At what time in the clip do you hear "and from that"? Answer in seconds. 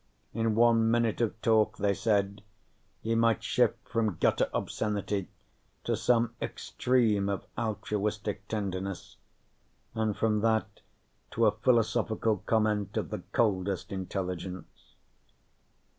9.93-10.79